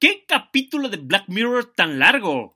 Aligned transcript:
¿Qué 0.00 0.24
capítulo 0.28 0.88
de 0.88 0.96
Black 0.96 1.24
Mirror 1.26 1.74
tan 1.74 1.98
largo? 1.98 2.54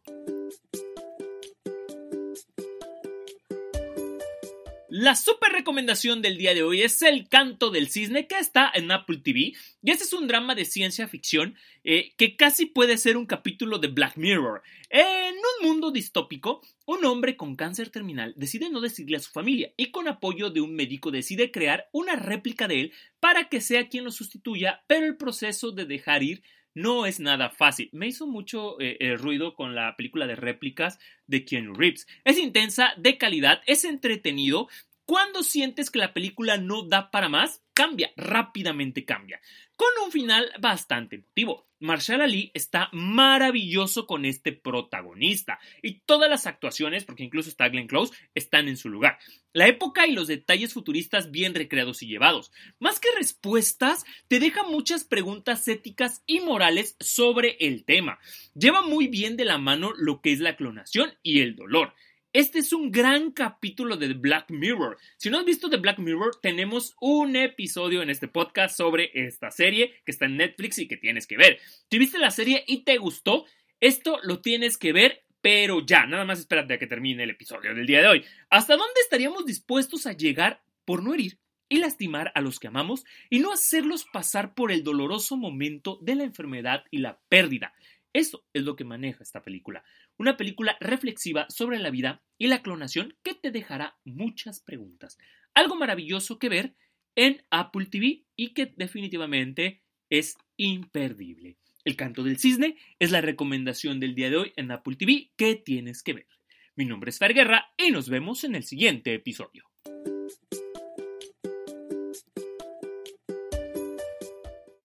La 4.89 5.17
super 5.17 5.51
recomendación 5.51 6.23
del 6.23 6.39
día 6.39 6.55
de 6.55 6.63
hoy 6.63 6.83
es 6.83 7.03
El 7.03 7.29
canto 7.29 7.71
del 7.71 7.89
cisne 7.89 8.29
que 8.29 8.39
está 8.39 8.71
en 8.73 8.93
Apple 8.93 9.23
TV 9.25 9.55
y 9.83 9.91
este 9.91 10.05
es 10.05 10.13
un 10.13 10.29
drama 10.29 10.55
de 10.55 10.65
ciencia 10.65 11.09
ficción 11.09 11.57
eh, 11.83 12.13
que 12.17 12.37
casi 12.37 12.67
puede 12.67 12.97
ser 12.97 13.17
un 13.17 13.27
capítulo 13.27 13.79
de 13.79 13.89
Black 13.89 14.17
Mirror. 14.17 14.63
En 14.89 15.35
un 15.35 15.69
mundo 15.69 15.91
distópico, 15.91 16.63
un 16.87 17.05
hombre 17.05 17.37
con 17.37 17.57
cáncer 17.57 17.91
terminal 17.91 18.35
decide 18.37 18.71
no 18.71 18.81
decirle 18.81 19.17
a 19.17 19.21
su 19.21 19.33
familia 19.33 19.73
y 19.77 19.91
con 19.91 20.07
apoyo 20.07 20.51
de 20.51 20.61
un 20.61 20.77
médico 20.77 21.11
decide 21.11 21.51
crear 21.51 21.89
una 21.91 22.15
réplica 22.15 22.69
de 22.69 22.83
él 22.83 22.93
para 23.19 23.49
que 23.49 23.61
sea 23.61 23.89
quien 23.89 24.05
lo 24.05 24.13
sustituya, 24.13 24.85
pero 24.87 25.07
el 25.07 25.17
proceso 25.17 25.73
de 25.73 25.87
dejar 25.87 26.23
ir 26.23 26.45
no 26.75 27.07
es 27.07 27.21
nada 27.21 27.51
fácil. 27.51 27.89
Me 27.93 28.07
hizo 28.07 28.27
mucho 28.27 28.81
eh, 28.81 28.97
eh, 29.01 29.17
ruido 29.17 29.55
con 29.55 29.75
la 29.75 29.97
película 29.97 30.27
de 30.27 30.37
réplicas 30.37 30.99
de 31.27 31.45
Keanu 31.45 31.75
Reeves. 31.75 32.07
Es 32.25 32.39
intensa, 32.39 32.93
de 32.97 33.19
calidad, 33.19 33.63
es 33.67 33.85
entretenido. 33.85 34.69
Cuando 35.05 35.43
sientes 35.43 35.91
que 35.91 35.99
la 35.99 36.15
película 36.15 36.57
no 36.57 36.83
da 36.83 37.11
para 37.11 37.29
más, 37.29 37.63
cambia, 37.75 38.13
rápidamente 38.17 39.05
cambia, 39.05 39.41
con 39.77 39.89
un 40.05 40.13
final 40.13 40.51
bastante 40.61 41.17
emotivo. 41.17 41.67
Marshall 41.81 42.21
Ali 42.21 42.53
está 42.55 42.89
maravilloso 42.93 44.07
con 44.07 44.25
este 44.25 44.53
protagonista 44.53 45.59
y 45.83 45.99
todas 46.07 46.31
las 46.31 46.47
actuaciones, 46.47 47.05
porque 47.05 47.25
incluso 47.25 47.49
está 47.49 47.69
Glenn 47.69 47.89
Close, 47.89 48.15
están 48.37 48.69
en 48.69 48.77
su 48.77 48.89
lugar. 48.89 49.19
La 49.53 49.67
época 49.67 50.07
y 50.07 50.13
los 50.13 50.29
detalles 50.29 50.73
futuristas 50.73 51.33
bien 51.33 51.55
recreados 51.55 52.03
y 52.03 52.07
llevados. 52.07 52.53
Más 52.79 53.01
que 53.01 53.09
respuestas, 53.17 54.05
te 54.29 54.39
deja 54.39 54.63
muchas 54.63 55.03
preguntas 55.03 55.67
éticas 55.67 56.23
y 56.25 56.39
morales 56.39 56.97
sobre 57.01 57.57
el 57.59 57.85
tema. 57.85 58.21
Lleva 58.55 58.83
muy 58.83 59.09
bien 59.09 59.37
de 59.37 59.45
la 59.45 59.59
mano 59.59 59.93
lo 59.97 60.21
que 60.21 60.31
es 60.31 60.39
la 60.39 60.55
clonación 60.55 61.15
y 61.25 61.41
el 61.41 61.57
dolor. 61.57 61.95
Este 62.35 62.61
es 62.61 62.73
un 62.73 62.91
gran 62.91 63.31
capítulo 63.33 63.99
de 63.99 64.15
Black 64.15 64.51
Mirror. 64.51 64.97
Si 65.19 65.29
no 65.29 65.39
has 65.39 65.45
visto 65.45 65.69
The 65.69 65.77
Black 65.77 65.99
Mirror, 65.99 66.41
tenemos 66.41 66.97
un 66.99 67.37
episodio 67.37 68.01
en 68.01 68.09
este 68.09 68.27
podcast 68.27 68.75
sobre 68.75 69.11
esta 69.13 69.51
serie 69.51 69.97
que 70.07 70.13
está 70.13 70.25
en 70.25 70.39
Netflix 70.39 70.79
y 70.79 70.89
que 70.89 70.97
tienes 70.97 71.27
que 71.27 71.37
ver. 71.37 71.59
Si 71.91 71.99
viste 71.99 72.19
la 72.19 72.31
serie 72.31 72.65
y 72.67 72.85
te 72.85 72.97
gustó, 72.97 73.45
esto 73.81 74.19
lo 74.23 74.41
tienes 74.41 74.79
que 74.79 74.95
ver, 74.95 75.27
pero 75.43 75.85
ya, 75.85 76.07
nada 76.07 76.25
más 76.25 76.39
espérate 76.39 76.73
a 76.73 76.79
que 76.79 76.87
termine 76.87 77.25
el 77.25 77.31
episodio 77.31 77.75
del 77.75 77.87
día 77.87 78.01
de 78.01 78.09
hoy. 78.09 78.25
¿Hasta 78.49 78.79
dónde 78.79 79.03
estaríamos 79.03 79.45
dispuestos 79.45 80.07
a 80.07 80.15
llegar 80.15 80.63
por 80.87 81.03
no 81.03 81.13
herir 81.13 81.39
y 81.69 81.81
lastimar 81.81 82.33
a 82.35 82.41
los 82.41 82.59
que 82.59 82.69
amamos 82.69 83.05
y 83.29 83.41
no 83.41 83.53
hacerlos 83.53 84.07
pasar 84.11 84.55
por 84.55 84.73
el 84.73 84.85
doloroso 84.85 85.37
momento 85.37 85.99
de 86.01 86.15
la 86.15 86.25
enfermedad 86.25 86.85
y 86.91 86.99
la 87.01 87.21
pérdida? 87.29 87.75
Eso 88.13 88.45
es 88.53 88.63
lo 88.63 88.77
que 88.77 88.85
maneja 88.85 89.23
esta 89.23 89.43
película. 89.43 89.85
Una 90.19 90.37
película 90.37 90.77
reflexiva 90.81 91.47
sobre 91.49 91.79
la 91.79 91.91
vida 91.91 92.23
y 92.39 92.49
la 92.49 92.63
clonación 92.63 93.17
que 93.23 93.35
te 93.35 93.51
dejará 93.51 93.99
muchas 94.05 94.61
preguntas. 94.61 95.19
Algo 95.55 95.77
maravilloso 95.77 96.39
que 96.39 96.49
ver 96.49 96.77
en 97.15 97.43
Apple 97.51 97.87
TV 97.87 98.25
y 98.37 98.55
que 98.55 98.73
definitivamente 98.77 99.83
es 100.11 100.37
imperdible. 100.57 101.57
El 101.85 101.97
canto 101.97 102.23
del 102.23 102.39
cisne 102.39 102.77
es 102.99 103.11
la 103.11 103.21
recomendación 103.21 103.99
del 103.99 104.15
día 104.15 104.31
de 104.31 104.37
hoy 104.37 104.53
en 104.57 104.71
Apple 104.71 104.97
TV 104.97 105.33
que 105.37 105.57
tienes 105.57 106.03
que 106.03 106.13
ver. 106.13 106.29
Mi 106.77 106.85
nombre 106.85 107.11
es 107.11 107.19
Fer 107.19 107.35
Guerra 107.35 107.73
y 107.77 107.91
nos 107.91 108.09
vemos 108.09 108.45
en 108.45 108.55
el 108.55 108.65
siguiente 108.65 109.15
episodio. 109.15 109.72